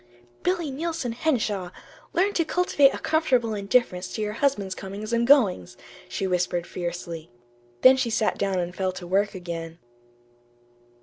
"Tut, 0.01 0.09
tut, 0.13 0.27
Billy 0.43 0.71
Neilson 0.71 1.11
Henshaw! 1.11 1.69
Learn 2.11 2.33
to 2.33 2.43
cultivate 2.43 2.89
a 2.91 2.97
comfortable 2.97 3.53
indifference 3.53 4.07
to 4.13 4.21
your 4.23 4.33
husband's 4.33 4.73
comings 4.73 5.13
and 5.13 5.27
goings," 5.27 5.77
she 6.09 6.25
whispered 6.25 6.65
fiercely. 6.65 7.29
Then 7.83 7.97
she 7.97 8.09
sat 8.09 8.39
down 8.39 8.57
and 8.57 8.75
fell 8.75 8.93
to 8.93 9.05
work 9.05 9.35
again. 9.35 9.77